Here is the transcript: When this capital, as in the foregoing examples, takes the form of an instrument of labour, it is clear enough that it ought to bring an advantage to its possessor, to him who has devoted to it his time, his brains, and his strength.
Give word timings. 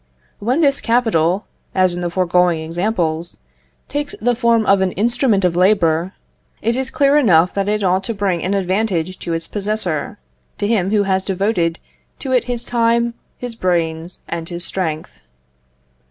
When 0.39 0.61
this 0.61 0.81
capital, 0.81 1.45
as 1.75 1.93
in 1.93 2.01
the 2.01 2.09
foregoing 2.09 2.59
examples, 2.63 3.37
takes 3.87 4.15
the 4.19 4.33
form 4.33 4.65
of 4.65 4.81
an 4.81 4.93
instrument 4.93 5.45
of 5.45 5.55
labour, 5.55 6.13
it 6.59 6.75
is 6.75 6.89
clear 6.89 7.17
enough 7.17 7.53
that 7.53 7.69
it 7.69 7.83
ought 7.83 8.03
to 8.05 8.15
bring 8.15 8.41
an 8.41 8.55
advantage 8.55 9.19
to 9.19 9.33
its 9.33 9.45
possessor, 9.45 10.17
to 10.57 10.67
him 10.67 10.89
who 10.89 11.03
has 11.03 11.23
devoted 11.23 11.77
to 12.17 12.31
it 12.31 12.45
his 12.45 12.65
time, 12.65 13.13
his 13.37 13.53
brains, 13.53 14.23
and 14.27 14.49
his 14.49 14.65
strength. 14.65 15.21